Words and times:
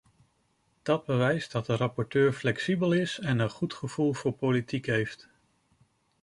Dat 0.81 1.05
bewijst 1.05 1.51
dat 1.51 1.65
de 1.65 1.75
rapporteur 1.75 2.33
flexibel 2.33 2.91
is 2.91 3.19
en 3.19 3.39
een 3.39 3.49
goed 3.49 3.73
gevoel 3.73 4.13
voor 4.13 4.31
politiek 4.33 4.85
heeft. 4.85 5.29